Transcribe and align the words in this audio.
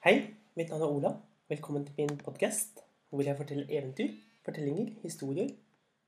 Hei, 0.00 0.34
mitt 0.56 0.70
navn 0.72 0.80
er 0.80 0.88
Ola. 0.88 1.08
Velkommen 1.52 1.82
til 1.84 1.92
min 1.98 2.18
podkast, 2.18 2.78
hvor 3.10 3.20
jeg 3.20 3.36
forteller 3.36 3.66
eventyr, 3.68 4.14
fortellinger, 4.46 4.94
historier 5.02 5.50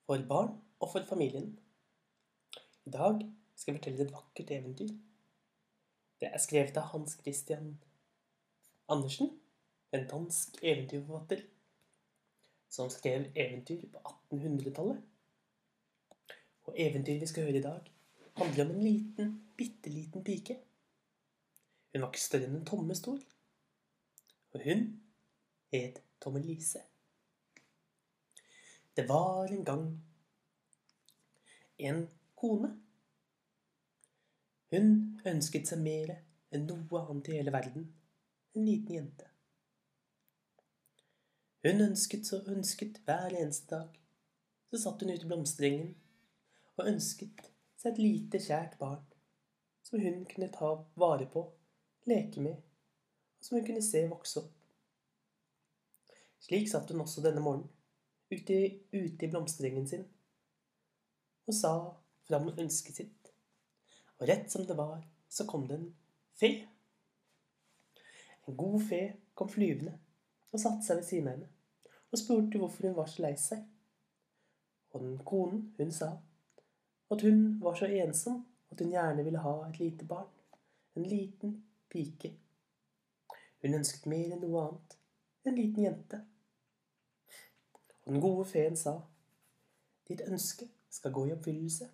for 0.07 0.23
barn 0.29 0.55
og 0.81 0.89
for 0.89 1.05
familien. 1.05 1.51
I 2.87 2.91
dag 2.95 3.19
skal 3.55 3.75
jeg 3.75 3.81
fortelle 3.83 4.07
et 4.07 4.15
vakkert 4.15 4.53
eventyr. 4.57 4.95
Det 6.21 6.31
er 6.31 6.41
skrevet 6.41 6.79
av 6.81 6.87
Hans 6.95 7.19
Christian 7.21 7.67
Andersen, 8.89 9.29
en 9.93 10.09
dansk 10.09 10.57
eventyrforfatter 10.63 11.43
som 12.73 12.89
skrev 12.89 13.27
eventyr 13.37 13.85
på 13.93 14.01
1800-tallet. 14.33 15.05
Og 16.65 16.81
eventyret 16.87 17.27
vi 17.27 17.29
skal 17.35 17.51
høre 17.51 17.61
i 17.61 17.67
dag, 17.69 17.93
handler 18.41 18.65
om 18.65 18.73
en 18.73 18.83
liten, 18.89 19.37
bitte 19.61 19.93
liten 19.93 20.25
pike. 20.25 20.57
Hun 21.93 22.07
var 22.07 22.09
ikke 22.09 22.25
større 22.25 22.49
enn 22.49 22.57
en 22.63 22.65
tomme 22.65 22.89
tommestol. 22.89 23.21
Og 24.53 24.65
hun 24.65 24.87
het 25.73 26.03
Tommelise. 26.21 26.83
Det 28.97 29.09
var 29.09 29.51
en 29.51 29.65
gang 29.65 29.87
en 31.79 32.03
kone. 32.35 32.71
Hun 34.71 34.91
ønsket 35.27 35.73
seg 35.73 35.81
mer 35.83 36.13
enn 36.53 36.69
noe 36.69 37.01
annet 37.03 37.31
i 37.33 37.39
hele 37.39 37.55
verden. 37.55 37.89
En 38.55 38.69
liten 38.69 38.95
jente. 38.99 39.31
Hun 41.65 41.81
ønsket 41.89 42.29
så 42.29 42.43
ønsket 42.53 43.01
hver 43.07 43.33
eneste 43.39 43.73
dag. 43.73 43.97
Så 44.71 44.83
satt 44.85 45.03
hun 45.03 45.13
ute 45.15 45.25
i 45.25 45.31
blomsterengen 45.31 45.95
og 46.77 46.87
ønsket 46.89 47.49
seg 47.81 47.93
et 47.93 48.03
lite, 48.03 48.41
kjært 48.41 48.79
barn 48.81 49.03
som 49.83 50.01
hun 50.01 50.25
kunne 50.25 50.49
ta 50.49 50.71
vare 50.95 51.27
på, 51.27 51.43
leke 52.09 52.41
med, 52.41 52.57
som 53.43 53.59
hun 53.59 53.67
kunne 53.67 53.83
se 53.85 54.05
vokse 54.09 54.41
opp. 54.41 54.53
Slik 56.43 56.71
satt 56.71 56.91
hun 56.91 57.05
også 57.05 57.23
denne 57.23 57.43
morgenen, 57.43 57.71
ute, 58.33 58.59
ute 58.95 59.27
i 59.27 59.31
blomsterengen 59.31 59.87
sin, 59.89 60.07
og 61.47 61.55
sa 61.55 61.73
fram 62.27 62.49
ønsket 62.55 63.03
sitt. 63.03 63.33
Og 64.19 64.29
rett 64.31 64.51
som 64.51 64.67
det 64.67 64.77
var, 64.79 65.03
så 65.29 65.47
kom 65.49 65.67
det 65.69 65.79
en 65.79 65.89
fe. 66.39 66.53
En 68.47 68.57
god 68.59 68.81
fe 68.89 69.03
kom 69.39 69.51
flyvende 69.51 69.97
og 70.53 70.61
satte 70.61 70.87
seg 70.87 71.01
ved 71.01 71.09
siden 71.09 71.29
av 71.29 71.37
henne 71.37 71.51
og 72.13 72.21
spurte 72.21 72.61
hvorfor 72.61 72.89
hun 72.89 72.97
var 72.99 73.09
så 73.09 73.23
lei 73.25 73.33
seg. 73.41 73.63
Og 74.93 75.01
den 75.01 75.17
konen, 75.25 75.63
hun 75.79 75.93
sa 75.95 76.11
at 77.13 77.25
hun 77.25 77.59
var 77.61 77.77
så 77.77 77.89
ensom 77.89 78.43
at 78.73 78.81
hun 78.81 78.93
gjerne 78.93 79.25
ville 79.25 79.41
ha 79.41 79.55
et 79.69 79.79
lite 79.81 80.05
barn. 80.09 80.29
En 80.97 81.09
liten 81.09 81.55
pike. 81.93 82.35
Hun 83.63 83.79
ønsket 83.79 84.09
mer 84.11 84.35
enn 84.35 84.43
noe 84.43 84.63
annet. 84.67 84.97
En 85.47 85.57
liten 85.59 85.85
jente. 85.87 86.19
Og 88.03 88.15
den 88.15 88.23
gode 88.23 88.47
feen 88.51 88.77
sa, 88.79 88.97
ditt 90.09 90.25
ønske 90.27 90.67
skal 90.91 91.15
gå 91.15 91.27
i 91.29 91.35
oppfyllelse. 91.37 91.89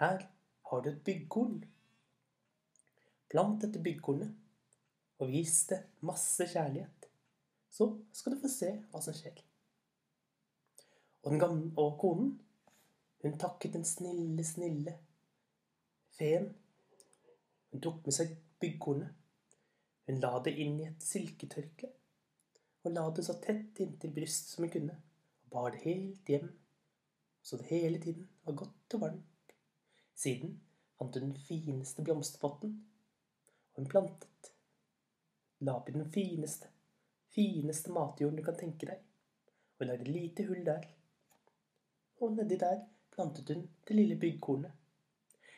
Her 0.00 0.24
har 0.70 0.82
du 0.82 0.90
et 0.90 1.02
byggkorn. 1.04 1.58
Plant 3.28 3.62
dette 3.62 3.82
byggkornet, 3.82 4.32
og 5.18 5.32
vis 5.32 5.64
det 5.70 5.82
masse 6.06 6.46
kjærlighet. 6.52 7.08
Så 7.70 7.90
skal 8.12 8.32
du 8.32 8.40
få 8.40 8.50
se 8.52 8.70
hva 8.92 9.02
som 9.04 9.16
skjer. 9.16 9.42
Og, 11.22 11.32
den 11.32 11.40
gamle, 11.42 11.72
og 11.76 11.98
konen, 12.00 12.36
hun 13.24 13.38
takket 13.40 13.74
den 13.74 13.84
snille, 13.84 14.44
snille 14.44 14.94
feen. 16.16 16.52
Hun 17.72 17.82
tok 17.82 18.04
med 18.06 18.14
seg 18.14 18.36
byggkornet. 18.62 19.25
Hun 20.06 20.20
la 20.22 20.38
det 20.44 20.54
inn 20.62 20.80
i 20.80 20.88
et 20.88 21.02
silketørkle 21.02 21.90
og 22.86 22.92
la 22.94 23.02
det 23.10 23.24
så 23.26 23.34
tett 23.42 23.80
inntil 23.82 24.12
brystet 24.14 24.52
som 24.54 24.64
hun 24.64 24.70
kunne, 24.70 24.94
og 25.42 25.50
bar 25.50 25.72
det 25.74 25.82
helt 25.82 26.30
hjem, 26.30 26.52
så 27.42 27.58
det 27.58 27.66
hele 27.72 27.98
tiden 28.02 28.28
var 28.46 28.58
godt 28.62 28.94
og 28.94 29.02
varmt. 29.02 29.54
Siden 30.14 30.54
fant 30.98 31.18
hun 31.18 31.32
den 31.32 31.40
fineste 31.48 32.04
blomsterpotten, 32.06 32.76
og 33.74 33.82
hun 33.82 33.90
plantet. 33.90 34.52
La 35.66 35.74
oppi 35.80 35.96
den 35.96 36.06
fineste, 36.14 36.70
fineste 37.34 37.90
matjorden 37.90 38.38
du 38.38 38.44
kan 38.46 38.58
tenke 38.60 38.86
deg, 38.86 39.02
og 39.80 39.88
lagde 39.88 40.06
et 40.06 40.14
lite 40.14 40.46
hull 40.46 40.62
der. 40.66 40.86
Og 42.22 42.38
nedi 42.38 42.58
der 42.60 42.84
plantet 43.12 43.50
hun 43.50 43.66
det 43.88 43.98
lille 43.98 44.16
byggkornet. 44.20 44.72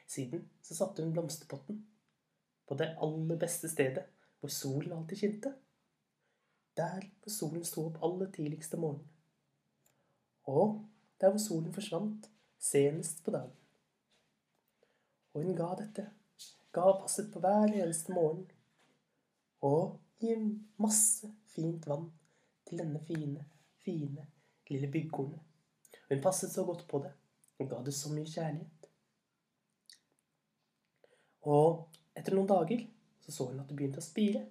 Siden 0.09 0.49
så 0.65 0.75
satte 0.75 1.05
hun 1.05 1.13
blomsterpotten 1.13 1.85
på 2.69 2.77
det 2.81 2.95
aller 3.05 3.37
beste 3.37 3.69
stedet, 3.69 4.09
hvor 4.41 4.53
solen 4.53 4.93
alltid 4.93 5.17
skinte. 5.17 5.55
Der 6.77 7.01
hvor 7.23 7.35
solen 7.35 7.65
sto 7.65 7.87
opp 7.89 8.03
aller 8.03 8.31
tidligst 8.33 8.75
om 8.75 8.85
morgenen. 8.87 9.09
Og 10.49 10.85
der 11.21 11.31
hvor 11.31 11.43
solen 11.43 11.75
forsvant 11.75 12.31
senest 12.59 13.25
på 13.25 13.35
dagen. 13.35 13.55
Og 15.35 15.43
hun 15.43 15.57
ga 15.57 15.73
dette, 15.79 16.07
ga 16.73 16.87
og 16.93 17.03
passet 17.03 17.33
på 17.33 17.43
hver 17.43 17.67
eneste 17.73 18.15
morgen. 18.15 18.47
Og 19.61 19.99
gi 20.23 20.35
masse 20.79 21.31
fint 21.55 21.87
vann 21.87 22.09
til 22.67 22.83
denne 22.83 23.01
fine, 23.07 23.45
fine 23.85 24.27
lille 24.71 24.91
byggkornet. 24.93 25.41
Hun 26.09 26.23
passet 26.23 26.53
så 26.53 26.65
godt 26.65 26.87
på 26.89 26.99
det 27.05 27.13
Hun 27.59 27.69
ga 27.69 27.83
det 27.83 27.95
så 27.95 28.11
mye 28.13 28.27
kjærlighet. 28.27 28.87
Og 31.43 31.89
etter 32.17 32.37
noen 32.37 32.51
dager 32.51 32.85
så, 33.29 33.35
så 33.35 33.51
hun 33.51 33.61
at 33.61 33.69
det 33.69 33.77
begynte 33.77 34.01
å 34.01 34.05
spire 34.05 34.47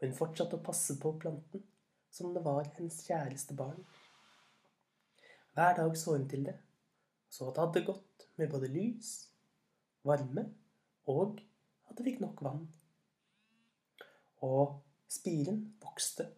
og 0.00 0.06
hun 0.08 0.16
fortsatte 0.16 0.56
å 0.56 0.64
passe 0.64 0.96
på 1.00 1.12
planten 1.20 1.62
som 2.10 2.32
det 2.34 2.42
var 2.42 2.64
hennes 2.74 3.02
kjæreste 3.04 3.54
barn. 3.54 3.82
Hver 5.54 5.76
dag 5.76 5.96
så 5.98 6.16
hun 6.16 6.26
til 6.30 6.46
det, 6.48 6.56
så 7.30 7.50
at 7.50 7.58
det 7.58 7.66
hadde 7.66 7.86
gått 7.90 8.28
med 8.40 8.50
både 8.50 8.70
lys, 8.72 9.10
varme 10.08 10.46
og 11.10 11.42
at 11.90 11.98
det 11.98 12.06
fikk 12.06 12.22
nok 12.24 12.40
vann. 12.46 12.64
Og 14.46 14.80
spiren 15.10 15.66
vokste, 15.82 16.30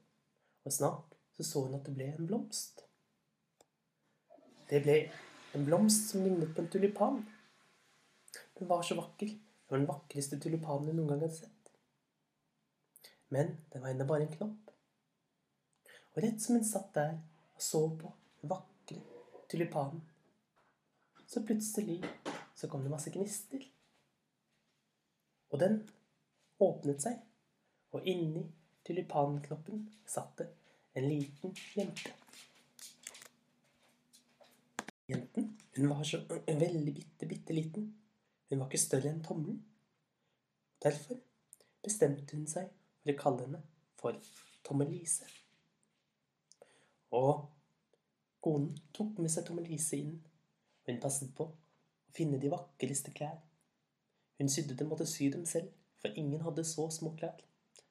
og 0.66 0.74
snart 0.74 1.14
så, 1.36 1.46
så 1.46 1.62
hun 1.68 1.78
at 1.78 1.86
det 1.86 1.94
ble 1.94 2.10
en 2.16 2.28
blomst. 2.28 2.82
Det 4.68 4.82
ble 4.82 4.98
en 5.54 5.68
blomst 5.68 6.10
som 6.10 6.26
lignet 6.26 6.50
på 6.50 6.64
en 6.64 6.72
tulipan. 6.72 7.22
Den 8.58 8.68
var 8.68 8.82
så 8.82 8.98
vakker. 8.98 9.30
Det 9.72 9.78
var 9.78 9.80
den 9.86 9.88
vakreste 9.88 10.36
tulipanen 10.36 10.88
jeg 10.90 10.96
noen 10.98 11.06
gang 11.08 11.20
hadde 11.22 11.32
sett. 11.32 11.68
Men 13.32 13.54
den 13.72 13.80
var 13.80 13.88
ennå 13.88 14.04
bare 14.04 14.26
en 14.26 14.32
knopp. 14.34 14.72
Og 16.12 16.18
rett 16.20 16.42
som 16.44 16.58
hun 16.58 16.66
satt 16.68 16.90
der 16.92 17.14
og 17.56 17.62
så 17.64 17.80
på 18.02 18.10
den 18.42 18.50
vakre 18.50 18.98
tulipanen, 19.48 20.02
så 21.24 21.40
plutselig 21.48 21.96
så 22.52 22.68
kom 22.68 22.84
det 22.84 22.92
masse 22.92 23.14
gnister. 23.14 23.64
Og 25.48 25.64
den 25.64 25.80
åpnet 26.68 27.00
seg, 27.06 27.24
og 27.96 28.12
inni 28.12 28.44
tulipanknoppen 28.84 29.86
satt 30.04 30.36
det 30.42 30.50
en 31.00 31.08
liten 31.08 31.56
jente. 31.72 32.12
Jenten 35.08 35.48
hun 35.78 35.90
var 35.96 36.04
så 36.04 36.20
veldig 36.28 36.96
bitte, 37.00 37.32
bitte 37.32 37.56
liten. 37.56 37.90
Hun 38.52 38.60
var 38.60 38.66
ikke 38.68 38.78
større 38.82 39.08
enn 39.08 39.22
tommelen. 39.24 39.62
Derfor 40.84 41.16
bestemte 41.80 42.36
hun 42.36 42.44
seg 42.50 42.66
for 43.00 43.12
å 43.12 43.20
kalle 43.22 43.46
henne 43.46 43.60
for 43.96 44.18
Tommelise. 44.68 45.24
Og 47.16 47.46
konen 48.44 48.74
tok 48.92 49.22
med 49.24 49.32
seg 49.32 49.46
Tommelise 49.48 50.02
inn, 50.02 50.18
hun 50.84 51.00
passet 51.00 51.32
på 51.32 51.46
å 51.48 51.56
finne 52.12 52.42
de 52.42 52.52
vakreste 52.52 53.14
klær. 53.16 53.40
Hun 54.36 54.52
sydde 54.52 54.76
dem 54.76 54.90
og 54.90 54.98
måtte 54.98 55.08
sy 55.08 55.30
dem 55.32 55.48
selv, 55.48 55.72
for 56.04 56.12
ingen 56.12 56.44
hadde 56.44 56.68
så 56.68 56.90
små 56.92 57.16
klær. 57.16 57.40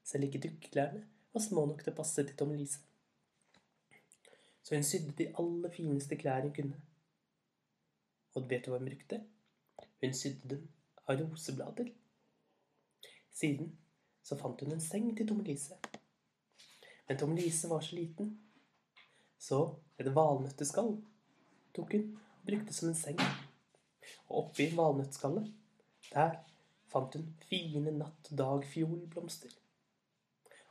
Selv 0.06 0.30
ikke 0.30 0.46
dukkeklærne 0.46 1.04
var 1.34 1.48
små 1.50 1.66
nok 1.74 1.82
til 1.82 1.96
å 1.96 2.00
passe 2.04 2.22
til 2.22 2.38
Tommelise. 2.38 2.86
Så 4.62 4.78
hun 4.78 4.86
sydde 4.86 5.18
de 5.18 5.32
aller 5.42 5.74
fineste 5.74 6.22
klær 6.22 6.46
hun 6.46 6.54
kunne. 6.54 6.82
Og 8.38 8.46
vet 8.46 8.62
du 8.62 8.76
hva 8.76 8.78
hun 8.78 8.92
brukte? 8.94 9.24
Hun 10.02 10.14
sydde 10.14 10.50
dem 10.50 10.68
av 11.08 11.20
roseblader. 11.20 11.92
Siden 13.32 13.78
så 14.24 14.38
fant 14.38 14.62
hun 14.62 14.74
en 14.74 14.82
seng 14.84 15.12
til 15.18 15.28
Tommelise. 15.28 15.78
Men 17.08 17.20
Tommelise 17.20 17.70
var 17.70 17.82
så 17.86 17.96
liten, 17.96 18.34
så 19.38 19.62
et 20.00 20.10
valnøtteskall 20.16 20.94
tok 21.76 21.96
hun 21.96 22.12
og 22.16 22.46
brukte 22.46 22.74
som 22.74 22.90
en 22.90 22.98
seng. 22.98 23.20
Og 24.30 24.46
oppi 24.46 24.70
valnøttskallet, 24.78 25.50
der 26.12 26.38
fant 26.92 27.16
hun 27.16 27.28
fine 27.50 27.94
natt- 27.98 28.32
og 28.32 28.38
dagfiolblomster. 28.38 29.54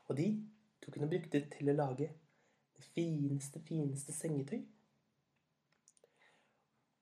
Og 0.09 0.17
de 0.17 0.29
tok 0.83 0.97
hun 0.97 1.07
og 1.07 1.13
brukte 1.15 1.43
til 1.55 1.71
å 1.71 1.77
lage 1.77 2.11
det 2.77 2.87
fineste, 2.95 3.63
fineste 3.67 4.15
sengetøy. 4.17 4.63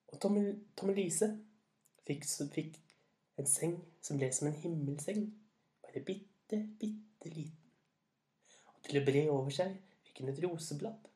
Og 0.09 0.21
Tommelise 0.21 1.31
fikk, 2.09 2.27
fikk 2.55 2.81
en 3.39 3.47
seng 3.47 3.79
som 4.03 4.19
ble 4.19 4.33
som 4.35 4.49
en 4.51 4.59
himmelseng, 4.65 5.29
bare 5.85 6.03
bitte 6.05 6.29
bitte, 6.49 7.29
liten. 7.29 7.71
Og 8.75 8.83
Til 8.87 9.01
å 9.01 9.05
bre 9.05 9.23
over 9.31 9.55
seg 9.55 9.77
fikk 10.07 10.23
hun 10.23 10.33
et 10.33 10.43
roseblad. 10.45 11.09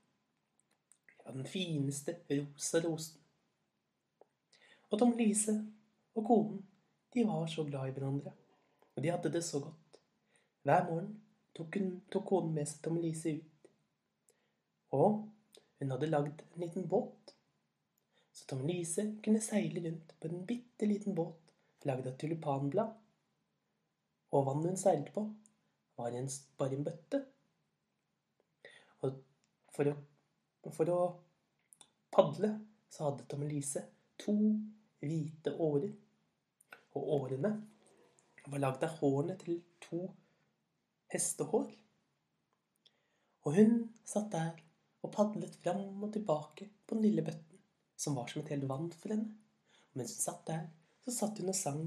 Det 1.12 1.24
var 1.24 1.36
den 1.36 1.48
fineste 1.48 2.18
rosa 2.30 2.82
rosen. 2.84 3.18
Og 4.90 4.98
Tom 4.98 5.14
Lise 5.16 5.54
og 6.14 6.26
konen, 6.26 6.58
de 7.14 7.24
var 7.24 7.46
så 7.48 7.64
glad 7.64 7.88
i 7.88 7.94
hverandre, 7.96 8.32
og 8.92 9.02
de 9.02 9.12
hadde 9.12 9.32
det 9.32 9.44
så 9.44 9.60
godt. 9.60 10.00
Hver 10.62 10.84
morgen 10.88 11.14
tok, 11.56 11.78
hun, 11.78 11.94
tok 12.12 12.26
konen 12.28 12.52
med 12.56 12.68
seg 12.68 12.82
Tom 12.84 12.98
Lise 13.00 13.36
ut. 13.38 13.70
Og 14.92 15.22
hun 15.80 15.94
hadde 15.94 16.10
lagd 16.10 16.44
en 16.50 16.60
liten 16.66 16.88
båt, 16.88 17.32
så 18.32 18.46
Tom 18.48 18.64
Lise 18.66 19.04
kunne 19.24 19.40
seile 19.44 19.82
rundt 19.84 20.14
på 20.20 20.28
en 20.28 20.44
bitte 20.48 20.88
liten 20.88 21.14
båt 21.14 21.52
lagd 21.88 22.06
av 22.06 22.16
tulipanblad. 22.18 22.94
Og 24.32 24.46
vannet 24.46 24.72
hun 24.72 24.80
seilte 24.80 25.12
på, 25.12 25.26
var 26.00 26.14
en, 26.16 26.28
bare 26.58 26.78
en 26.78 26.86
bøtte. 26.86 27.20
Og 29.02 29.18
for 29.74 29.90
å, 29.90 29.96
for 30.70 30.92
å 30.92 31.00
padle 32.12 32.54
så 32.92 33.08
hadde 33.08 33.28
Tom 33.28 33.44
Lise 33.48 33.84
to 34.20 34.34
hvite 35.02 35.52
årer. 35.60 35.92
Og 36.96 37.12
årene 37.18 37.52
var 38.46 38.62
lagd 38.62 38.84
av 38.86 38.98
hårene 39.00 39.36
til 39.40 39.60
to 39.82 40.06
hestehår. 41.12 41.70
Og 43.42 43.56
hun 43.58 43.78
satt 44.06 44.30
der 44.32 44.60
og 45.02 45.10
padlet 45.14 45.56
fram 45.64 46.04
og 46.04 46.12
tilbake 46.14 46.68
på 46.86 46.94
den 46.94 47.08
lille 47.08 47.24
bøtten, 47.26 47.51
som 48.02 48.16
var 48.18 48.26
som 48.26 48.42
et 48.42 48.50
helt 48.54 48.66
vann 48.70 48.90
for 48.98 49.14
henne. 49.14 49.30
Og 49.92 50.00
mens 50.00 50.16
hun 50.16 50.24
satt 50.24 50.46
der, 50.48 50.66
så 51.04 51.14
satt 51.14 51.38
hun 51.38 51.52
og 51.52 51.58
sang. 51.58 51.84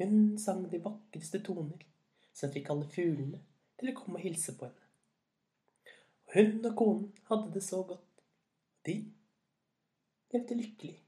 Hun 0.00 0.38
sang 0.38 0.64
de 0.70 0.80
vakreste 0.84 1.40
toner, 1.46 1.80
så 2.32 2.46
hun 2.46 2.54
fikk 2.56 2.70
alle 2.72 2.88
fuglene 2.92 3.40
til 3.80 3.92
å 3.92 3.96
komme 3.96 4.20
og 4.20 4.26
hilse 4.26 4.56
på 4.58 4.68
henne. 4.68 4.88
Og 6.28 6.36
hun 6.38 6.68
og 6.68 6.76
konen 6.78 7.08
hadde 7.30 7.54
det 7.54 7.64
så 7.64 7.82
godt. 7.86 8.24
De 8.86 8.96
levde 10.32 10.58
lykkelig. 10.58 10.98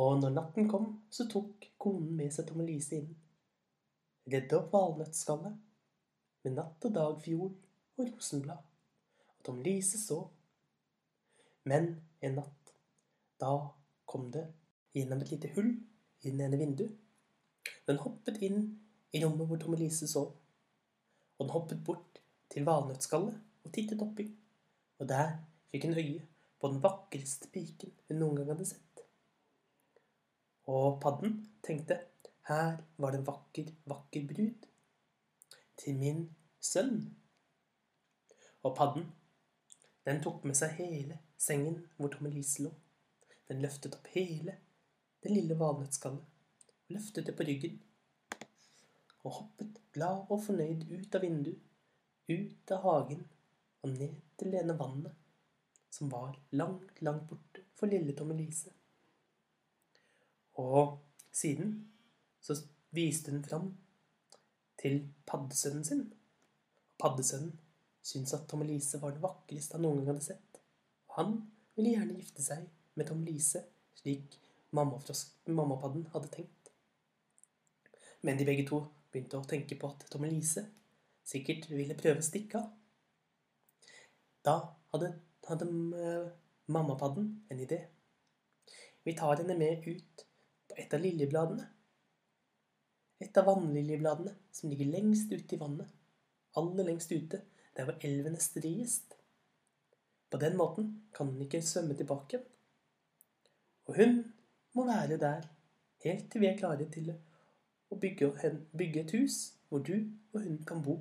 Og 0.00 0.20
når 0.20 0.32
natten 0.32 0.68
kom, 0.72 0.86
så 1.12 1.26
tok 1.28 1.68
konen 1.80 2.14
med 2.16 2.32
seg 2.32 2.48
Tom 2.48 2.62
Elise 2.64 2.96
inn. 2.96 3.10
Redde 4.32 4.56
opp 4.56 4.72
valnøttskallet 4.72 5.58
med 6.44 6.56
natt 6.56 6.86
og 6.88 6.94
dag 6.96 7.18
fjord 7.22 7.52
og 7.98 8.06
rosenblad. 8.06 8.62
Og 9.36 9.44
Tom 9.46 9.60
Lise 9.64 10.00
sov. 10.00 10.30
Men 11.68 11.94
en 12.20 12.34
natt, 12.40 12.74
da 13.40 13.52
kom 14.06 14.30
det 14.34 14.44
gjennom 14.96 15.22
et 15.22 15.30
lite 15.34 15.50
hull 15.54 15.70
i 16.22 16.30
den 16.30 16.40
ene 16.46 16.58
vinduet. 16.58 16.96
Den 17.86 18.00
hoppet 18.02 18.40
inn 18.42 18.64
i 19.14 19.22
rommet 19.22 19.48
hvor 19.48 19.60
Tommelise 19.62 20.08
sov. 20.10 20.34
Og 21.38 21.46
den 21.46 21.54
hoppet 21.54 21.84
bort 21.86 22.20
til 22.52 22.66
valnøttskallet 22.66 23.38
og 23.64 23.74
tittet 23.74 24.02
oppi. 24.02 24.28
Og 24.98 25.08
der 25.08 25.36
fikk 25.70 25.86
hun 25.88 25.98
øye 25.98 26.20
på 26.60 26.70
den 26.70 26.82
vakreste 26.82 27.50
piken 27.54 27.94
hun 28.08 28.20
noen 28.22 28.40
gang 28.40 28.52
hadde 28.52 28.68
sett. 28.68 29.04
Og 30.70 31.00
padden 31.02 31.40
tenkte 31.66 31.98
her 32.48 32.78
var 32.98 33.10
det 33.10 33.22
en 33.22 33.26
vakker, 33.26 33.72
vakker 33.90 34.26
brud 34.26 34.68
til 35.78 35.98
min 35.98 36.24
sønn. 36.60 37.02
Og 38.62 38.76
padden, 38.78 39.08
den 40.06 40.22
tok 40.22 40.44
med 40.46 40.58
seg 40.58 40.74
hele 40.78 41.18
sengen 41.42 41.80
hvor 41.96 42.12
Tommelise 42.12 42.66
lå. 42.66 42.74
Den 43.50 43.62
løftet 43.64 43.98
opp 43.98 44.06
hele 44.14 44.56
det 45.22 45.30
lille 45.30 45.58
valnøttskallet 45.58 46.32
løftet 46.92 47.26
det 47.26 47.36
på 47.36 47.46
ryggen. 47.46 47.80
Og 49.22 49.32
hoppet 49.38 49.78
glad 49.94 50.26
og 50.28 50.42
fornøyd 50.46 50.88
ut 50.90 51.14
av 51.14 51.24
vinduet, 51.24 51.60
ut 52.28 52.72
av 52.74 52.82
hagen 52.86 53.24
og 53.82 53.94
ned 53.94 54.16
til 54.38 54.52
det 54.52 54.62
ene 54.62 54.78
vannet 54.78 55.18
som 55.92 56.10
var 56.10 56.34
langt, 56.56 57.02
langt 57.04 57.28
borte 57.28 57.64
for 57.76 57.90
lille 57.90 58.14
Tommelise. 58.16 58.72
Og 60.58 60.98
siden 61.32 61.74
så 62.40 62.56
viste 62.90 63.32
hun 63.32 63.44
fram 63.44 63.68
til 64.80 65.02
paddesønnen 65.26 65.84
sin. 65.84 66.06
Paddesønnen 66.98 67.58
syntes 68.02 68.34
at 68.36 68.48
Tommelise 68.50 69.00
var 69.02 69.14
det 69.14 69.22
vakreste 69.22 69.78
han 69.78 69.86
noen 69.86 70.02
gang 70.02 70.14
hadde 70.14 70.26
sett. 70.26 70.51
Han 71.16 71.34
ville 71.76 71.94
gjerne 71.94 72.16
gifte 72.16 72.44
seg 72.44 72.66
med 72.96 73.08
Tom 73.08 73.22
Lise, 73.26 73.64
slik 74.00 74.38
mammapadden 74.72 76.06
hadde 76.14 76.30
tenkt. 76.32 76.70
Men 78.22 78.38
de 78.38 78.46
begge 78.48 78.64
to 78.68 78.80
begynte 79.12 79.40
å 79.40 79.48
tenke 79.48 79.76
på 79.76 79.90
at 79.92 80.06
Tom 80.12 80.24
Lise 80.24 80.64
sikkert 81.26 81.68
ville 81.70 81.96
prøve 81.98 82.22
å 82.22 82.26
stikke 82.26 82.60
av. 82.60 82.70
Da 84.42 84.56
hadde, 84.94 85.12
hadde 85.46 85.68
eh, 86.00 86.30
mammapadden 86.72 87.28
en 87.52 87.62
idé. 87.62 87.82
Vi 89.04 89.14
tar 89.18 89.36
henne 89.36 89.56
med 89.58 89.86
ut 89.86 90.26
på 90.68 90.78
et 90.78 90.94
av 90.94 91.02
liljebladene. 91.02 91.66
Et 93.22 93.38
av 93.38 93.46
vannliljebladene 93.46 94.34
som 94.54 94.70
ligger 94.70 94.90
lengst 94.90 95.30
ute 95.30 95.56
i 95.56 95.60
vannet. 95.60 95.90
Aller 96.58 96.88
lengst 96.88 97.12
ute, 97.12 97.42
der 97.76 97.86
hvor 97.86 98.00
elven 98.06 98.36
er 98.38 98.44
striest. 98.44 99.14
På 100.32 100.40
den 100.40 100.56
måten 100.56 100.92
kan 101.12 101.28
hun 101.28 101.44
ikke 101.44 101.60
svømme 101.62 101.94
tilbake. 101.94 102.40
Og 103.84 103.96
hun 103.96 104.22
må 104.72 104.86
være 104.88 105.18
der 105.20 105.48
helt 106.04 106.30
til 106.32 106.40
vi 106.40 106.48
er 106.48 106.58
klare 106.58 106.86
til 106.90 107.10
å 107.12 107.98
bygge, 108.00 108.30
bygge 108.72 109.02
et 109.02 109.12
hus 109.18 109.40
hvor 109.68 109.84
du 109.84 109.94
og 110.32 110.40
hun 110.40 110.62
kan 110.68 110.80
bo. 110.84 110.96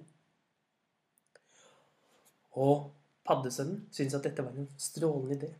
Og 2.60 2.92
paddesønnen 3.28 3.86
syntes 3.92 4.18
at 4.18 4.28
dette 4.28 4.44
var 4.44 4.58
en 4.58 4.68
strålende 4.80 5.38
idé. 5.38 5.52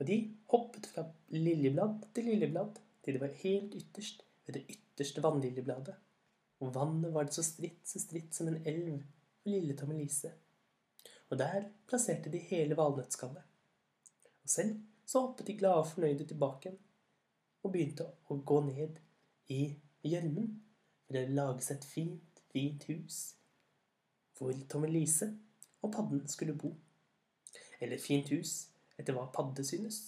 Og 0.00 0.06
de 0.08 0.18
hoppet 0.52 0.90
fra 0.92 1.06
liljeblad 1.32 2.04
til 2.14 2.28
liljeblad 2.28 2.76
til 3.04 3.16
det 3.16 3.22
var 3.22 3.40
helt 3.40 3.74
ytterst 3.80 4.24
ved 4.46 4.58
det 4.58 4.76
ytterste 4.76 5.24
vannliljebladet. 5.24 5.96
Og 6.60 6.74
vannet 6.74 7.14
var 7.14 7.24
det 7.24 7.36
så 7.36 7.44
stritt, 7.44 7.80
så 7.88 8.00
stritt 8.02 8.36
som 8.36 8.48
en 8.50 8.60
elv 8.68 9.00
for 9.40 9.48
lille 9.48 9.76
Tommelise. 9.76 10.34
Og 11.30 11.38
der 11.38 11.68
plasserte 11.88 12.32
de 12.32 12.38
hele 12.38 12.76
valnøttskallet. 12.76 13.42
Og 14.42 14.50
selv 14.50 14.80
så 15.06 15.20
hoppet 15.26 15.46
de 15.46 15.58
glade 15.58 15.82
og 15.82 15.90
fornøyde 15.90 16.26
tilbake 16.26 16.70
igjen 16.70 16.78
og 17.60 17.72
begynte 17.74 18.06
å 18.30 18.36
gå 18.46 18.58
ned 18.66 18.98
i 19.52 19.60
gjørmen 20.06 20.48
for 21.04 21.18
det 21.18 21.34
lages 21.34 21.70
et 21.74 21.84
fint, 21.84 22.42
fint 22.52 22.84
hus 22.88 23.18
hvor 24.38 24.56
Tommelise 24.72 25.26
og 25.82 25.92
padden 25.92 26.22
skulle 26.28 26.54
bo. 26.56 26.70
Eller 27.80 28.00
fint 28.00 28.30
hus 28.32 28.54
etter 28.96 29.12
hva 29.16 29.26
padde 29.34 29.64
synes. 29.66 29.98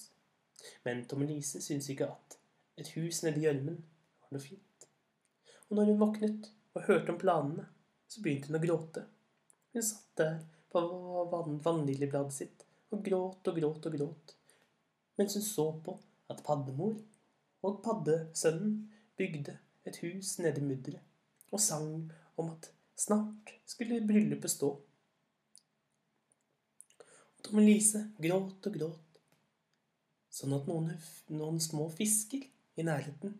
Men 0.86 1.04
Tommelise 1.08 1.60
syntes 1.60 1.90
ikke 1.92 2.08
at 2.08 2.38
et 2.80 2.94
hus 2.96 3.20
nedi 3.26 3.44
gjørmen 3.44 3.76
var 4.22 4.32
noe 4.32 4.44
fint. 4.44 4.88
Og 5.68 5.76
når 5.76 5.90
hun 5.90 6.00
våknet 6.00 6.48
og 6.72 6.86
hørte 6.86 7.12
om 7.12 7.20
planene, 7.20 7.66
så 8.08 8.22
begynte 8.24 8.48
hun 8.48 8.60
å 8.60 8.62
gråte. 8.64 9.04
Hun 9.72 9.84
satt 9.84 10.16
der 10.20 10.40
på 10.72 10.82
van 11.32 11.58
vaniljebladet 11.64 12.36
sitt 12.36 12.64
og 12.92 13.02
gråt 13.06 13.48
og 13.48 13.58
gråt 13.58 13.88
og 13.88 13.96
gråt, 13.96 14.34
mens 15.18 15.36
hun 15.36 15.44
så 15.46 15.66
på 15.84 15.96
at 16.32 16.42
paddemor 16.46 16.96
og 17.62 17.80
paddesønnen 17.84 18.78
bygde 19.18 19.58
et 19.88 19.98
hus 20.04 20.38
nede 20.42 20.62
i 20.62 20.66
mudderet 20.66 21.52
og 21.52 21.60
sang 21.60 22.10
om 22.40 22.50
at 22.54 22.70
snart 22.96 23.52
skulle 23.68 24.00
bryllupet 24.06 24.50
stå. 24.50 24.70
Og 27.36 27.44
Tom 27.44 27.60
Elise 27.60 28.06
gråt 28.22 28.68
og 28.68 28.76
gråt, 28.78 29.20
sånn 30.32 30.54
at 30.56 30.68
noen, 30.70 30.92
noen 31.34 31.60
små 31.60 31.88
fisker 31.92 32.46
i 32.78 32.86
nærheten 32.86 33.34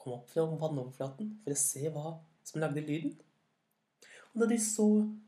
kom 0.00 0.16
opp 0.16 0.30
fra 0.32 0.46
vannoverflaten 0.48 1.34
for 1.42 1.52
å 1.52 1.60
se 1.60 1.92
hva 1.92 2.14
som 2.46 2.62
lagde 2.62 2.84
lyden. 2.86 3.12
Og 4.32 4.42
da 4.42 4.48
de 4.48 4.58
så 4.62 4.86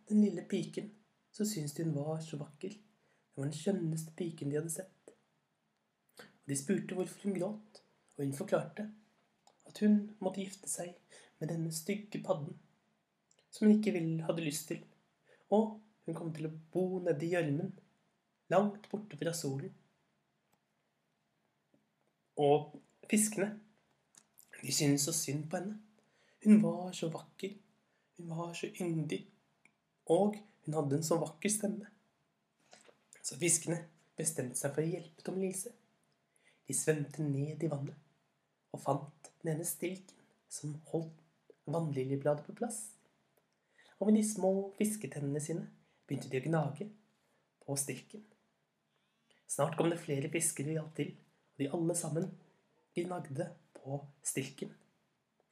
den 0.09 0.23
lille 0.25 0.45
piken, 0.49 0.89
så 1.33 1.47
syntes 1.49 1.75
de 1.75 1.87
hun 1.87 1.95
var 1.97 2.21
så 2.21 2.39
vakker. 2.41 2.75
Det 2.77 3.41
var 3.41 3.49
den 3.49 3.57
skjønneste 3.57 4.13
piken 4.17 4.51
de 4.53 4.59
hadde 4.61 4.73
sett. 4.73 5.15
Og 6.21 6.51
De 6.51 6.59
spurte 6.59 6.97
hvorfor 6.99 7.25
hun 7.29 7.39
gråt, 7.39 7.83
og 8.17 8.25
hun 8.25 8.37
forklarte 8.37 8.89
at 9.69 9.79
hun 9.81 9.97
måtte 10.21 10.43
gifte 10.43 10.69
seg 10.69 10.93
med 11.41 11.49
denne 11.53 11.73
stygge 11.73 12.21
padden, 12.25 12.59
som 13.51 13.67
hun 13.67 13.79
ikke 13.79 13.95
ville, 13.97 14.27
hadde 14.27 14.45
lyst 14.45 14.69
til. 14.69 14.83
Og 15.51 15.79
hun 16.07 16.19
kom 16.19 16.33
til 16.35 16.49
å 16.49 16.55
bo 16.75 16.87
nede 17.05 17.25
i 17.25 17.33
gjørmen, 17.33 17.73
langt 18.53 18.89
borte 18.93 19.19
fra 19.21 19.33
solen. 19.37 19.73
Og 22.41 22.73
Fiskene 23.11 23.51
de 24.63 24.73
syntes 24.73 25.05
så 25.09 25.13
synd 25.13 25.49
på 25.51 25.59
henne. 25.59 25.81
Hun 26.45 26.63
var 26.63 26.93
så 26.97 27.09
vakker. 27.13 27.57
Hun 28.17 28.31
var 28.31 28.53
så 28.55 28.71
yndig. 28.81 29.19
Og 30.07 30.39
hun 30.65 30.77
hadde 30.79 30.99
en 30.99 31.07
så 31.07 31.19
vakker 31.21 31.51
stemme. 31.51 31.89
Så 33.23 33.39
fiskene 33.39 33.81
bestemte 34.19 34.59
seg 34.59 34.75
for 34.75 34.83
å 34.83 34.91
hjelpe 34.91 35.25
Tom 35.27 35.41
Lise. 35.43 35.73
De 36.67 36.75
svømte 36.77 37.25
ned 37.27 37.63
i 37.63 37.71
vannet 37.71 37.99
og 38.73 38.81
fant 38.81 39.31
den 39.43 39.55
ene 39.55 39.67
stilken 39.69 40.19
som 40.53 40.77
holdt 40.93 41.23
vannliljebladet 41.71 42.47
på 42.47 42.57
plass. 42.57 42.93
og 43.99 44.09
med 44.09 44.17
de 44.19 44.23
små 44.27 44.73
fisketennene 44.75 45.41
sine 45.41 45.69
begynte 46.09 46.31
de 46.31 46.41
å 46.41 46.43
gnage 46.43 46.89
på 47.63 47.77
stilken. 47.79 48.25
Snart 49.47 49.77
kom 49.79 49.93
det 49.93 50.01
flere 50.03 50.31
fiskere 50.33 50.73
og 50.73 50.79
hjalp 50.79 50.97
til, 50.97 51.13
og 51.53 51.63
de 51.63 51.69
alle 51.77 51.95
sammen 51.95 52.27
gnagde 52.97 53.47
på 53.77 54.01
stilken. 54.27 54.73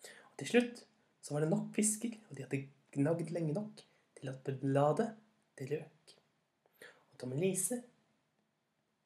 Og 0.03 0.35
til 0.43 0.51
slutt 0.51 0.83
så 1.23 1.37
var 1.37 1.45
det 1.45 1.53
nok 1.53 1.71
fisker, 1.77 2.17
og 2.27 2.35
de 2.35 2.43
hadde 2.43 2.63
gnagd 2.97 3.31
lenge 3.31 3.55
nok 3.55 3.85
til 4.21 4.33
at 4.33 4.51
bladet 4.61 5.09
det 5.59 5.71
røk. 5.73 6.15
Og 7.13 7.19
Tommelise 7.23 7.81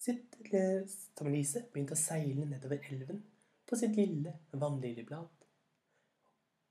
sitt, 0.04 0.37
begynte 0.44 1.97
å 1.97 1.99
seile 1.99 2.44
nedover 2.49 2.83
elven 2.90 3.23
på 3.64 3.78
sitt 3.78 3.97
lille 3.97 4.35
vannliljeblad. 4.52 5.30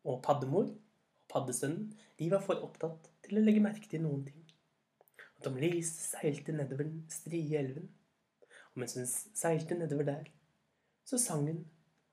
Og 0.04 0.20
paddemor 0.26 0.68
og 0.68 1.28
paddesønnen 1.32 1.90
de 2.20 2.30
var 2.32 2.44
for 2.46 2.62
opptatt 2.66 3.10
til 3.26 3.40
å 3.40 3.44
legge 3.46 3.64
merke 3.64 3.90
til 3.90 4.04
noen 4.04 4.26
ting. 4.28 4.44
Og 5.38 5.48
Tommelise 5.48 5.96
seilte 6.14 6.56
nedover 6.56 6.90
den 6.90 7.06
strie 7.12 7.58
elven, 7.60 7.90
og 8.74 8.84
mens 8.84 8.98
hun 8.98 9.08
seilte 9.10 9.78
nedover 9.78 10.08
der, 10.08 10.30
så 11.08 11.20
sang 11.22 11.48
hun, 11.50 11.64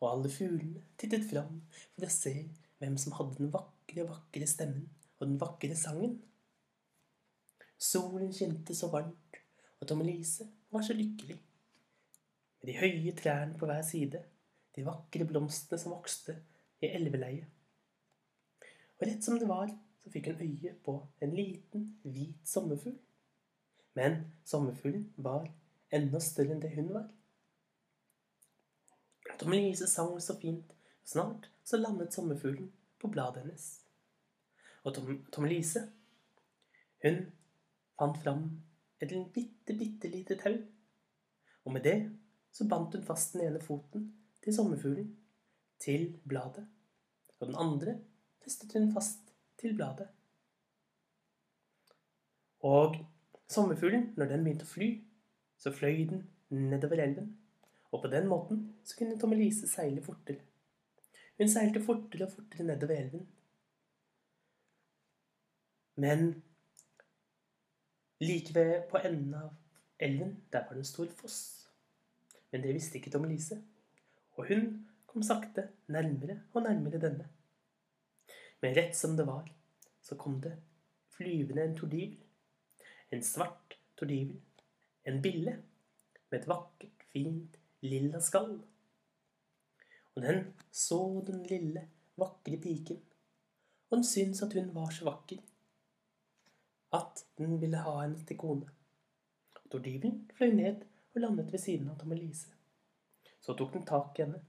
og 0.01 0.07
alle 0.09 0.31
fuglene 0.33 0.81
tittet 1.01 1.27
fram 1.29 1.61
for 1.93 2.07
å 2.07 2.13
se 2.13 2.33
hvem 2.81 2.97
som 3.01 3.13
hadde 3.19 3.37
den 3.37 3.53
vakre, 3.53 4.07
vakre 4.09 4.49
stemmen 4.49 4.89
og 5.21 5.29
den 5.29 5.41
vakre 5.41 5.77
sangen. 5.77 6.17
Solen 7.81 8.33
kjente 8.33 8.75
så 8.77 8.91
varmt, 8.93 9.39
og 9.81 9.89
Tommelise 9.89 10.49
var 10.73 10.85
så 10.85 10.97
lykkelig. 10.97 11.37
Med 12.61 12.69
de 12.69 12.77
høye 12.77 13.13
trærne 13.17 13.57
på 13.59 13.69
hver 13.69 13.83
side, 13.87 14.23
de 14.77 14.85
vakre 14.87 15.27
blomstene 15.29 15.81
som 15.81 15.95
vokste 15.95 16.37
i 16.81 16.91
elveleiet. 16.93 17.49
Og 19.01 19.07
rett 19.09 19.25
som 19.25 19.39
det 19.41 19.49
var, 19.49 19.71
så 20.01 20.13
fikk 20.13 20.31
hun 20.31 20.43
øye 20.45 20.75
på 20.85 20.97
en 21.25 21.33
liten, 21.37 21.87
hvit 22.05 22.49
sommerfugl. 22.49 22.97
Men 23.97 24.23
sommerfuglen 24.45 25.09
var 25.17 25.49
enda 25.93 26.21
større 26.23 26.55
enn 26.55 26.63
det 26.63 26.73
hun 26.77 26.93
var. 26.95 27.09
Tommelise 29.41 29.89
sang 29.89 30.17
så 30.21 30.37
fint, 30.41 30.73
og 30.73 31.13
snart 31.15 31.49
så 31.65 31.81
landet 31.81 32.13
sommerfuglen 32.15 32.69
på 33.01 33.09
bladet 33.09 33.45
hennes. 33.45 33.71
Og 34.85 34.95
Tom, 34.97 35.11
Tommelise, 35.33 35.85
hun 37.05 37.23
fant 37.99 38.21
fram 38.23 38.45
et 39.01 39.13
bitte, 39.35 39.77
bitte 39.77 40.09
lite 40.09 40.37
tau. 40.41 40.57
Og 41.65 41.73
med 41.73 41.85
det 41.85 41.99
så 42.53 42.67
bandt 42.69 42.97
hun 42.97 43.05
fast 43.05 43.35
den 43.35 43.47
ene 43.47 43.61
foten 43.63 44.09
til 44.45 44.57
sommerfuglen 44.57 45.11
til 45.81 46.21
bladet. 46.29 46.67
Og 47.41 47.49
den 47.49 47.61
andre 47.61 47.99
festet 48.45 48.73
hun 48.77 48.93
fast 48.93 49.33
til 49.61 49.77
bladet. 49.77 50.09
Og 52.61 52.97
sommerfuglen, 53.49 54.13
når 54.17 54.33
den 54.33 54.45
begynte 54.45 54.69
å 54.69 54.73
fly, 54.73 54.91
så 55.61 55.73
fløy 55.73 56.05
den 56.11 56.27
nedover 56.51 57.01
elven. 57.01 57.33
Og 57.91 58.03
på 58.03 58.11
den 58.13 58.29
måten 58.29 58.67
så 58.85 58.97
kunne 58.99 59.19
Tommelise 59.19 59.69
seile 59.69 60.03
fortere. 60.05 60.45
Hun 61.41 61.49
seilte 61.49 61.81
fortere 61.83 62.27
og 62.27 62.35
fortere 62.35 62.67
nedover 62.69 63.01
elven. 63.01 63.25
Men 66.01 66.43
like 68.21 68.55
ved 68.55 68.87
på 68.89 69.01
enden 69.05 69.35
av 69.35 69.51
elven, 69.99 70.37
der 70.53 70.65
var 70.65 70.77
det 70.77 70.85
en 70.85 70.89
stor 70.89 71.11
foss. 71.19 71.41
Men 72.51 72.63
det 72.65 72.73
visste 72.75 72.97
ikke 72.97 73.13
Tommelise. 73.13 73.59
Og 74.39 74.49
hun 74.49 74.71
kom 75.11 75.25
sakte 75.27 75.67
nærmere 75.93 76.39
og 76.55 76.65
nærmere 76.65 77.03
denne. 77.03 77.27
Men 78.63 78.77
rett 78.77 78.97
som 78.97 79.17
det 79.17 79.27
var, 79.29 79.45
så 80.01 80.17
kom 80.17 80.41
det 80.41 80.55
flyvende 81.17 81.69
en 81.69 81.77
tordivel. 81.77 82.17
En 83.13 83.23
svart 83.27 83.77
tordivel. 83.97 84.41
En 85.05 85.21
bille 85.23 85.59
med 86.31 86.41
et 86.41 86.49
vakkert, 86.49 87.05
fint 87.13 87.61
lilla 87.85 88.21
skall. 88.25 88.57
Og 90.15 90.25
den 90.25 90.47
så 90.73 91.03
den 91.27 91.45
lille, 91.51 91.89
vakre 92.17 92.57
piken, 92.61 93.05
og 93.91 93.97
den 93.99 94.05
syntes 94.05 94.43
at 94.43 94.53
hun 94.57 94.75
var 94.75 94.91
så 94.95 95.05
vakker 95.09 95.41
at 96.97 97.25
den 97.39 97.59
ville 97.61 97.83
ha 97.85 97.97
henne 98.01 98.25
til 98.27 98.39
kone. 98.41 98.69
Tordyvelen 99.71 100.25
fløy 100.35 100.55
ned 100.57 100.83
og 101.15 101.23
landet 101.23 101.53
ved 101.53 101.63
siden 101.63 101.91
av 101.93 101.99
Tommelise. 102.01 102.51
Så 103.41 103.55
tok 103.57 103.73
den 103.77 103.87
tak 103.87 104.19
i 104.19 104.25
henne 104.25 104.43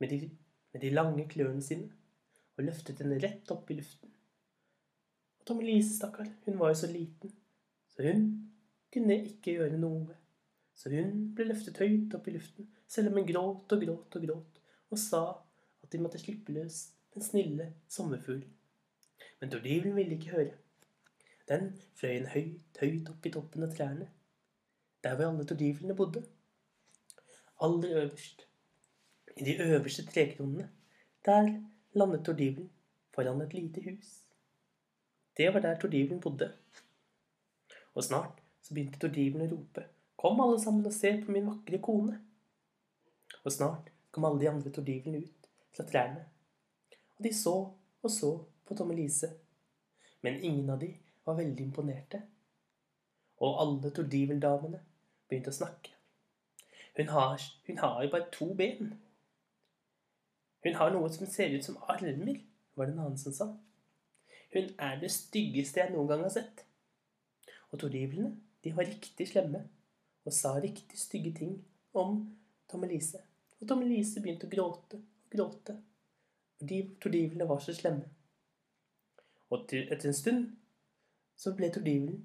med 0.00 0.10
de, 0.10 0.30
med 0.72 0.82
de 0.82 0.90
lange 0.94 1.26
klørne 1.28 1.62
sine 1.62 1.90
og 2.56 2.64
løftet 2.68 3.02
henne 3.02 3.20
rett 3.22 3.50
opp 3.52 3.70
i 3.70 3.78
luften. 3.78 4.10
Og 5.40 5.46
Tommelise, 5.48 5.96
stakkar, 5.98 6.30
hun 6.46 6.58
var 6.60 6.72
jo 6.72 6.80
så 6.80 6.90
liten, 6.90 7.32
så 7.92 8.06
hun 8.06 8.26
kunne 8.94 9.18
ikke 9.28 9.58
gjøre 9.58 9.78
noe. 9.80 10.16
Så 10.74 10.90
hun 10.90 11.30
ble 11.36 11.48
løftet 11.50 11.78
høyt 11.82 12.14
opp 12.16 12.28
i 12.30 12.34
luften, 12.34 12.70
selv 12.88 13.10
om 13.10 13.20
hun 13.20 13.28
gråt 13.28 13.76
og 13.76 13.84
gråt 13.84 14.18
og 14.18 14.26
gråt, 14.26 14.60
og 14.90 15.00
sa 15.00 15.24
at 15.84 15.92
de 15.92 16.00
måtte 16.02 16.22
slippe 16.22 16.54
løs 16.54 16.86
den 17.14 17.22
snille 17.22 17.72
sommerfuglen. 17.88 18.50
Men 19.40 19.50
tordivelen 19.52 19.96
ville 19.96 20.16
ikke 20.16 20.34
høre. 20.34 20.56
Den 21.48 21.74
fløy 21.98 22.16
en 22.16 22.30
høyt, 22.32 22.78
høyt 22.80 23.10
opp 23.12 23.26
i 23.26 23.32
toppen 23.34 23.66
av 23.66 23.74
trærne, 23.76 24.08
der 25.04 25.16
hvor 25.16 25.28
alle 25.28 25.44
tordivlene 25.48 25.96
bodde. 25.96 26.24
Aller 27.64 27.96
øverst, 28.02 28.46
i 29.36 29.44
de 29.44 29.56
øverste 29.60 30.06
trekronene, 30.06 30.70
der 31.24 31.50
landet 31.92 32.24
tordivelen 32.24 32.70
foran 33.14 33.40
et 33.40 33.54
lite 33.54 33.82
hus. 33.84 34.14
Det 35.36 35.54
var 35.54 35.60
der 35.60 35.80
tordivelen 35.80 36.20
bodde. 36.20 36.52
Og 37.94 38.04
snart 38.04 38.40
så 38.62 38.74
begynte 38.74 38.98
tordivelen 38.98 39.46
å 39.46 39.52
rope 39.56 39.84
Kom 40.24 40.40
alle 40.40 40.56
sammen 40.60 40.86
og 40.88 40.94
se 40.96 41.10
på 41.20 41.32
min 41.34 41.44
vakre 41.50 41.78
kone. 41.84 42.14
Og 43.44 43.52
snart 43.52 43.90
kom 44.10 44.24
alle 44.24 44.40
de 44.40 44.48
andre 44.48 44.70
tordivlene 44.72 45.20
ut 45.26 45.48
fra 45.76 45.84
trærne. 45.84 46.22
Og 47.18 47.26
de 47.26 47.32
så 47.36 47.52
og 48.04 48.10
så 48.10 48.30
på 48.64 48.76
Tommelise. 48.78 49.28
Men 50.24 50.40
ingen 50.40 50.70
av 50.72 50.80
de 50.80 50.94
var 51.24 51.38
veldig 51.38 51.64
imponerte. 51.64 52.22
Og 53.42 53.60
alle 53.62 53.90
tordiveldamene 53.94 54.80
begynte 55.28 55.52
å 55.52 55.58
snakke. 55.58 55.94
Hun 56.96 57.10
har, 57.10 57.42
hun 57.66 57.78
har 57.78 58.02
jo 58.04 58.10
bare 58.12 58.30
to 58.32 58.52
ben. 58.54 58.92
Hun 60.64 60.76
har 60.78 60.92
noe 60.94 61.10
som 61.12 61.26
ser 61.26 61.56
ut 61.56 61.64
som 61.66 61.80
armer, 61.90 62.40
var 62.74 62.86
det 62.86 62.94
en 62.94 63.02
annen 63.06 63.18
som 63.18 63.34
sa. 63.34 63.48
Hun 64.54 64.70
er 64.78 65.00
det 65.00 65.10
styggeste 65.10 65.82
jeg 65.82 65.92
noen 65.92 66.10
gang 66.10 66.22
har 66.22 66.32
sett. 66.32 66.62
Og 67.72 67.80
tordivlene, 67.82 68.36
de 68.62 68.72
var 68.72 68.86
riktig 68.86 69.26
slemme 69.28 69.64
og 70.24 70.32
sa 70.32 70.54
riktig 70.56 70.98
stygge 70.98 71.34
ting 71.36 71.56
om 71.92 72.20
Tommelise. 72.70 73.18
Og 73.60 73.68
Tommelise 73.68 74.22
begynte 74.22 74.46
å 74.48 74.52
gråte 74.52 75.00
og 75.00 75.34
gråte, 75.34 75.74
fordi 76.60 76.78
tordivlene 77.02 77.48
var 77.50 77.60
så 77.60 77.74
slemme. 77.76 78.06
Og 79.50 79.74
etter 79.74 80.08
en 80.08 80.16
stund 80.16 80.46
så 81.36 81.52
ble 81.56 81.70
tordivelen 81.72 82.22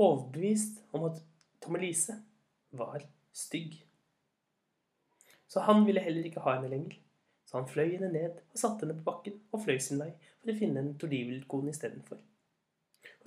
overbevist 0.00 0.80
om 0.96 1.06
at 1.10 1.20
Tommelise 1.60 2.16
var 2.76 3.02
stygg. 3.32 3.74
Så 5.46 5.60
han 5.60 5.84
ville 5.86 6.00
heller 6.00 6.24
ikke 6.24 6.40
ha 6.44 6.56
henne 6.56 6.70
lenger. 6.72 6.96
Så 7.44 7.58
han 7.58 7.68
fløy 7.68 7.96
henne 7.96 8.12
ned 8.14 8.38
og 8.38 8.58
satte 8.58 8.86
henne 8.86 8.96
på 9.00 9.08
bakken 9.10 9.40
og 9.50 9.64
fløy 9.64 9.80
sin 9.82 10.00
vei 10.00 10.12
for 10.40 10.52
å 10.52 10.56
finne 10.56 10.80
en 10.80 10.92
tordivelkone 10.98 11.72
istedenfor. 11.74 12.20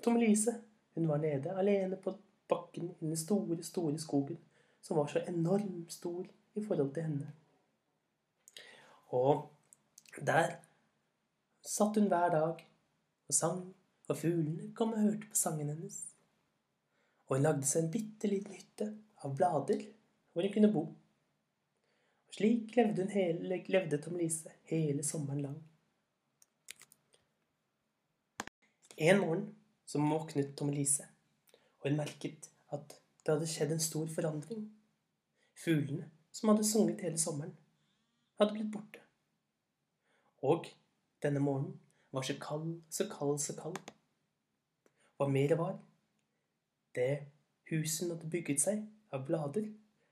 Tommelise, 0.03 0.55
var 0.95 1.17
nede 1.17 1.51
alene 1.57 1.97
på 1.97 2.13
bakken 2.49 2.91
i 2.99 3.05
den 3.05 3.17
store, 3.17 3.57
store 3.63 3.99
skogen, 3.99 4.37
som 4.81 4.97
var 4.97 5.07
så 5.09 5.23
enormt 5.27 5.93
stor 5.93 6.25
i 6.53 6.63
forhold 6.63 6.93
til 6.93 7.03
henne. 7.03 7.31
Og 9.09 9.49
der 10.21 10.57
satt 11.65 11.97
hun 11.97 12.07
hver 12.11 12.29
dag 12.29 12.61
og 13.27 13.33
sang, 13.33 13.63
og 14.13 14.19
fuglene 14.19 14.69
kom 14.77 14.93
og 14.95 15.03
hørte 15.03 15.29
på 15.29 15.37
sangen 15.37 15.71
hennes. 15.73 15.99
Og 17.27 17.37
hun 17.37 17.47
lagde 17.47 17.67
seg 17.67 17.85
en 17.85 17.93
bitte 17.93 18.29
liten 18.29 18.55
hytte 18.57 18.89
av 19.23 19.35
blader 19.37 19.81
hvor 20.33 20.45
hun 20.45 20.53
kunne 20.53 20.71
bo. 20.73 20.83
Og 22.27 22.37
slik 22.37 22.75
levde, 22.77 23.07
hele, 23.13 23.61
levde 23.69 23.99
Tom 24.01 24.17
Lise 24.19 24.53
hele 24.69 25.05
sommeren 25.05 25.41
lang. 25.47 25.57
En 28.97 29.19
morgen 29.19 29.47
så 29.89 29.99
våknet 29.99 30.53
Tom 30.57 30.69
Lise 30.73 31.09
og 31.83 31.89
hun 31.89 31.97
merket 31.99 32.47
at 32.71 32.95
det 33.23 33.33
hadde 33.33 33.47
skjedd 33.47 33.73
en 33.75 33.83
stor 33.83 34.07
forandring. 34.11 34.65
Fuglene, 35.59 36.09
som 36.31 36.49
hadde 36.49 36.65
sunget 36.67 37.03
hele 37.03 37.19
sommeren, 37.19 37.55
hadde 38.39 38.55
blitt 38.55 38.71
borte. 38.71 39.01
Og 40.43 40.67
denne 41.23 41.43
morgenen 41.43 41.79
var 42.11 42.25
så 42.27 42.35
kald, 42.39 42.81
så 42.89 43.07
kald, 43.11 43.39
så 43.39 43.55
kald. 43.59 43.79
Hva 45.23 45.29
mer 45.31 45.53
var, 45.55 45.75
det 46.95 47.29
huset 47.69 48.09
hadde 48.11 48.27
bygget 48.27 48.59
seg 48.59 48.81
av 49.15 49.21
blader, 49.23 49.69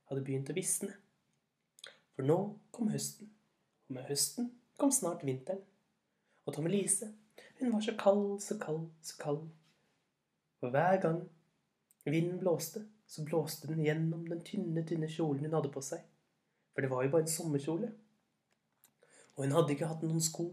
hadde 0.07 0.21
begynt 0.23 0.51
å 0.53 0.55
visne. 0.55 0.93
For 2.15 2.23
nå 2.23 2.37
kom 2.71 2.93
høsten, 2.93 3.27
og 3.89 3.97
med 3.97 4.05
høsten 4.07 4.47
kom 4.79 4.93
snart 4.95 5.25
vinteren. 5.27 5.65
Og 6.45 6.55
Tommelise, 6.55 7.09
Hun 7.59 7.73
var 7.73 7.83
så 7.83 7.95
kald, 7.99 8.39
så 8.39 8.57
kald, 8.59 8.87
så 9.01 9.17
kald. 9.19 9.43
Og 10.61 10.71
hver 10.71 11.01
gang 11.03 11.19
vinden 12.05 12.39
blåste, 12.39 12.85
så 13.05 13.25
blåste 13.27 13.67
den 13.67 13.83
gjennom 13.83 14.23
den 14.29 14.45
tynne, 14.47 14.85
tynne 14.87 15.11
kjolen 15.11 15.43
hun 15.43 15.59
hadde 15.59 15.73
på 15.75 15.83
seg. 15.83 16.07
For 16.71 16.81
det 16.81 16.89
var 16.89 17.03
jo 17.03 17.11
bare 17.17 17.27
en 17.27 17.35
sommerkjole. 17.35 17.91
Og 19.35 19.43
hun 19.43 19.59
hadde 19.59 19.75
ikke 19.75 19.91
hatt 19.91 20.07
noen 20.07 20.23
sko. 20.23 20.47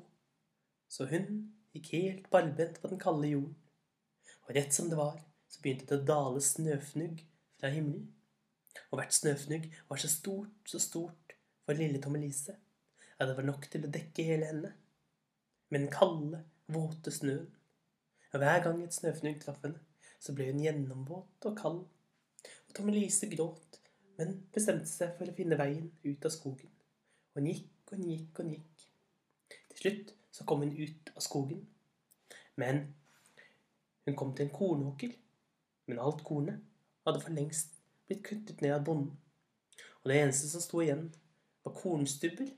Så 0.90 1.06
hun 1.06 1.54
gikk 1.78 1.94
helt 1.94 2.30
barbent 2.34 2.82
på 2.82 2.90
den 2.90 3.06
kalde 3.06 3.30
jorden. 3.36 3.54
Og 4.48 4.54
rett 4.56 4.72
som 4.74 4.88
det 4.88 4.96
var, 4.96 5.18
så 5.48 5.60
begynte 5.62 5.88
det 5.90 5.98
å 6.00 6.08
dale 6.08 6.40
snøfnugg 6.44 7.20
fra 7.60 7.70
himmelen. 7.72 8.08
Og 8.88 9.00
hvert 9.00 9.14
snøfnugg 9.16 9.68
var 9.88 10.00
så 10.00 10.08
stort, 10.10 10.56
så 10.68 10.80
stort 10.80 11.36
for 11.66 11.76
lille 11.76 12.00
Tommelise 12.00 12.56
at 13.18 13.26
det 13.26 13.36
var 13.36 13.48
nok 13.48 13.66
til 13.70 13.84
å 13.84 13.92
dekke 13.92 14.24
hele 14.28 14.48
henne. 14.48 14.72
Med 15.68 15.82
den 15.82 15.92
kalde, 15.92 16.44
våte 16.70 17.12
snøen. 17.12 17.48
Og 18.32 18.42
hver 18.42 18.62
gang 18.64 18.82
et 18.84 18.94
snøfnugg 18.94 19.40
traff 19.42 19.58
henne, 19.64 19.80
så 20.22 20.34
ble 20.36 20.50
hun 20.52 20.62
gjennomvåt 20.62 21.48
og 21.48 21.56
kald. 21.58 21.80
Og 22.68 22.76
Tommelise 22.76 23.28
gråt, 23.32 23.80
men 24.18 24.36
bestemte 24.54 24.88
seg 24.90 25.16
for 25.18 25.30
å 25.30 25.34
finne 25.34 25.58
veien 25.58 25.90
ut 26.04 26.28
av 26.28 26.34
skogen. 26.34 26.70
Og 27.34 27.42
hun 27.42 27.50
gikk 27.50 27.90
og 27.90 27.98
hun 27.98 28.08
gikk 28.12 28.38
og 28.38 28.46
hun 28.46 28.54
gikk. 28.54 28.86
Til 29.72 29.82
slutt 29.82 30.14
så 30.38 30.46
kom 30.48 30.62
hun 30.64 30.76
ut 30.78 31.12
av 31.16 31.24
skogen. 31.24 31.64
Men 32.58 32.84
hun 34.08 34.16
kom 34.16 34.34
til 34.34 34.46
en 34.46 34.54
kornåker. 34.54 35.12
Men 35.86 36.00
alt 36.04 36.24
kornet 36.24 36.60
hadde 37.06 37.20
for 37.20 37.34
lengst 37.36 37.78
blitt 38.08 38.24
kuttet 38.24 38.62
ned 38.64 38.74
av 38.74 38.84
bonden. 38.84 39.12
Og 40.02 40.10
det 40.10 40.20
eneste 40.22 40.48
som 40.48 40.64
sto 40.64 40.80
igjen, 40.80 41.08
var 41.64 41.76
kornstubber. 41.76 42.48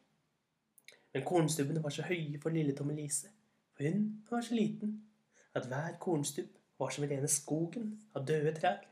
Men 1.12 1.26
kornstubbene 1.26 1.82
var 1.82 1.94
så 1.94 2.06
høye 2.06 2.38
for 2.42 2.54
lille 2.54 2.74
Tommelise, 2.76 3.32
for 3.74 3.86
hun 3.86 4.04
var 4.30 4.44
så 4.46 4.54
liten, 4.54 4.92
at 5.54 5.66
hver 5.66 5.96
kornstubb 6.02 6.52
var 6.78 6.92
som 6.94 7.06
rene 7.10 7.28
skogen 7.28 7.96
av 8.14 8.26
døde 8.28 8.52
trær. 8.54 8.84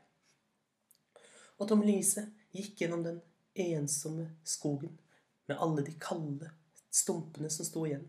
Og 1.59 1.69
Tommelise 1.71 2.27
gikk 2.55 2.83
gjennom 2.83 3.05
den 3.07 3.21
ensomme 3.59 4.33
skogen 4.47 4.99
med 5.47 5.63
alle 5.63 5.85
de 5.87 5.95
kalde 6.03 6.51
stumpene 6.91 7.51
som 7.51 7.67
sto 7.67 7.85
igjen. 7.87 8.09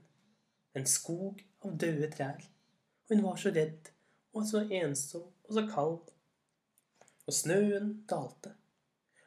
En 0.74 0.90
skog 0.90 1.42
av 1.66 1.78
døde 1.78 2.10
trær. 2.14 2.42
Og 3.06 3.16
hun 3.16 3.26
var 3.26 3.40
så 3.42 3.54
redd 3.54 3.94
og 4.34 4.46
så 4.46 4.64
ensom 4.82 5.28
og 5.48 5.54
så 5.54 5.66
kald. 5.70 6.00
Og 7.28 7.36
snøen 7.36 7.92
dalte. 8.10 8.56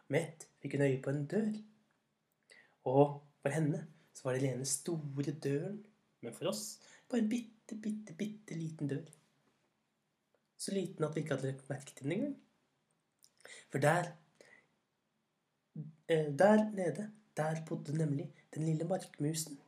Med 0.09 0.27
ett 0.27 0.47
fikk 0.63 0.77
hun 0.77 0.87
øye 0.87 1.03
på 1.03 1.13
en 1.13 1.27
dør. 1.31 1.53
Og 2.91 3.21
for 3.43 3.55
henne 3.55 3.87
så 4.13 4.25
var 4.25 4.37
det 4.37 4.43
den 4.45 4.57
ene 4.57 4.69
store 4.69 5.35
døren, 5.45 5.79
men 6.21 6.35
for 6.35 6.51
oss 6.51 6.79
bare 7.11 7.23
en 7.23 7.31
bitte, 7.31 7.79
bitte, 7.83 8.15
bitte 8.19 8.59
liten 8.59 8.91
dør. 8.91 9.07
Så 10.59 10.75
liten 10.75 11.05
at 11.05 11.15
vi 11.15 11.23
ikke 11.23 11.37
hadde 11.37 11.51
lagt 11.51 11.71
merke 11.71 11.95
til 11.95 12.05
den 12.05 12.13
engang. 12.17 12.37
For 13.71 13.79
der 13.83 14.13
eh, 16.09 16.29
Der 16.39 16.71
nede, 16.71 17.11
der 17.37 17.65
bodde 17.67 17.97
nemlig 17.97 18.33
den 18.55 18.67
lille 18.67 18.85
markmusen. 18.85 19.59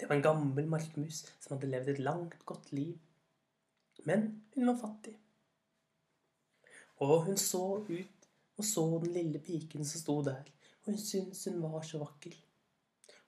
Det 0.00 0.08
var 0.08 0.14
en 0.14 0.22
gammel 0.22 0.66
markmus 0.66 1.26
som 1.40 1.56
hadde 1.56 1.70
levd 1.70 1.88
et 1.88 1.98
langt, 1.98 2.46
godt 2.46 2.72
liv. 2.72 2.98
Men 4.06 4.28
hun 4.54 4.66
var 4.66 4.78
fattig. 4.78 5.16
Og 6.98 7.24
hun 7.24 7.36
så 7.36 7.62
ut 7.88 8.28
og 8.58 8.64
så 8.64 8.84
den 9.02 9.14
lille 9.14 9.38
piken 9.38 9.86
som 9.86 10.00
sto 10.00 10.16
der, 10.26 10.46
og 10.82 10.92
hun 10.92 10.98
syntes 10.98 11.44
hun 11.46 11.60
var 11.62 11.82
så 11.86 12.00
vakker. 12.02 12.34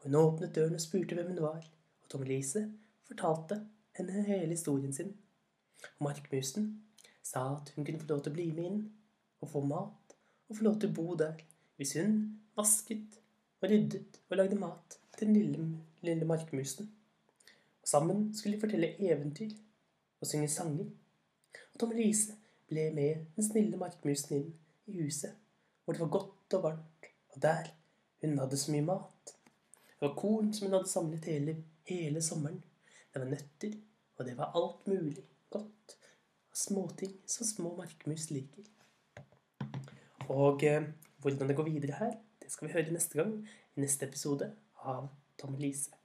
Og 0.00 0.08
Hun 0.08 0.14
åpnet 0.14 0.54
døren 0.54 0.74
og 0.74 0.80
spurte 0.80 1.14
hvem 1.14 1.28
hun 1.34 1.42
var, 1.44 1.66
og 2.02 2.08
Tom-Elise 2.10 2.64
fortalte 3.06 3.60
henne 3.98 4.24
hele 4.26 4.56
historien 4.56 4.92
sin. 4.92 5.12
Og 5.98 6.08
markmusen 6.08 6.70
sa 7.22 7.44
at 7.56 7.72
hun 7.76 7.84
kunne 7.84 8.00
få 8.00 8.08
lov 8.08 8.22
til 8.24 8.32
å 8.32 8.38
bli 8.38 8.48
med 8.56 8.70
inn 8.70 8.80
og 9.40 9.52
få 9.52 9.62
mat 9.64 10.16
og 10.48 10.56
få 10.56 10.66
lov 10.66 10.80
til 10.80 10.90
å 10.90 10.96
bo 10.96 11.14
der 11.20 11.44
hvis 11.78 11.94
hun 12.00 12.16
vasket 12.58 13.20
og 13.60 13.70
ryddet 13.70 14.18
og 14.28 14.36
lagde 14.40 14.58
mat 14.58 14.98
til 15.16 15.28
den 15.28 15.36
lille, 15.36 15.66
lille 16.04 16.26
markmusen. 16.28 16.90
Og 17.80 17.88
sammen 17.88 18.30
skulle 18.34 18.56
de 18.56 18.62
fortelle 18.64 18.94
eventyr 18.98 19.54
og 20.20 20.28
synge 20.28 20.48
sanger. 20.48 20.88
Og 21.72 21.80
Tom 21.80 21.92
Lise 21.96 22.36
ble 22.70 22.88
med 22.94 23.26
den 23.36 23.46
snille 23.46 23.80
markmusen 23.80 24.36
inn 24.36 24.48
i 24.90 25.02
huset, 25.02 25.34
hvor 25.84 25.96
det 25.96 26.04
var 26.04 26.14
godt 26.16 26.58
og 26.58 26.64
varmt, 26.66 27.10
og 27.34 27.42
der 27.42 27.70
hun 28.20 28.38
hadde 28.38 28.58
så 28.60 28.72
mye 28.72 28.86
mat. 28.86 29.34
Det 30.00 30.08
var 30.08 30.16
korn 30.16 30.52
som 30.54 30.66
hun 30.66 30.76
hadde 30.78 30.90
samlet 30.90 31.28
hele, 31.30 31.56
hele 31.88 32.22
sommeren. 32.22 32.60
Det 33.12 33.22
var 33.22 33.30
nøtter, 33.30 33.76
og 34.16 34.26
det 34.26 34.36
var 34.38 34.56
alt 34.56 34.86
mulig 34.86 35.24
godt 35.50 35.96
av 36.50 36.58
småting 36.64 37.14
som 37.26 37.46
små 37.46 37.74
markmus 37.78 38.28
liker. 38.30 38.66
Og 40.30 40.64
eh, 40.64 40.90
hvordan 41.22 41.48
det 41.48 41.56
går 41.56 41.70
videre 41.72 41.98
her, 41.98 42.12
det 42.42 42.52
skal 42.52 42.68
vi 42.68 42.74
høre 42.76 42.92
neste 42.94 43.18
gang 43.18 43.34
i 43.76 43.86
neste 43.86 44.06
episode 44.06 44.52
av 44.84 45.08
Tom 45.38 45.56
Lise. 45.58 45.99